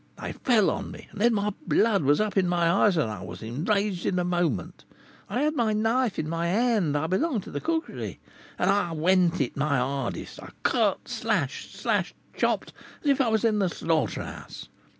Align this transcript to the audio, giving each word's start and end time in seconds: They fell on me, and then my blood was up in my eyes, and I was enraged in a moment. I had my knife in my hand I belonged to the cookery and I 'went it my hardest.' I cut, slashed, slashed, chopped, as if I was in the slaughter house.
They 0.19 0.31
fell 0.33 0.71
on 0.71 0.89
me, 0.89 1.09
and 1.11 1.21
then 1.21 1.35
my 1.35 1.53
blood 1.67 2.01
was 2.01 2.19
up 2.19 2.35
in 2.35 2.47
my 2.47 2.67
eyes, 2.67 2.97
and 2.97 3.07
I 3.11 3.21
was 3.21 3.43
enraged 3.43 4.07
in 4.07 4.17
a 4.17 4.23
moment. 4.23 4.83
I 5.29 5.43
had 5.43 5.55
my 5.55 5.73
knife 5.73 6.17
in 6.17 6.27
my 6.27 6.47
hand 6.47 6.97
I 6.97 7.05
belonged 7.05 7.43
to 7.43 7.51
the 7.51 7.61
cookery 7.61 8.19
and 8.57 8.71
I 8.71 8.93
'went 8.93 9.39
it 9.39 9.55
my 9.55 9.77
hardest.' 9.77 10.41
I 10.41 10.53
cut, 10.63 11.07
slashed, 11.07 11.75
slashed, 11.75 12.15
chopped, 12.35 12.73
as 13.03 13.11
if 13.11 13.21
I 13.21 13.27
was 13.27 13.45
in 13.45 13.59
the 13.59 13.69
slaughter 13.69 14.23
house. 14.25 14.69